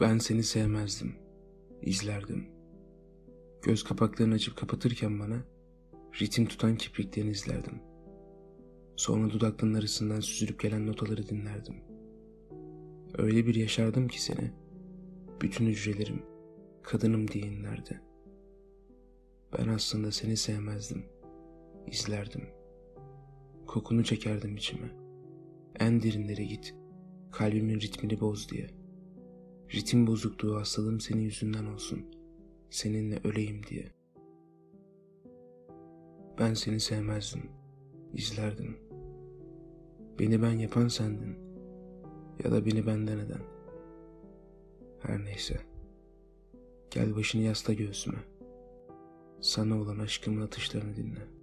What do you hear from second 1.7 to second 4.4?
İzlerdim. Göz kapaklarını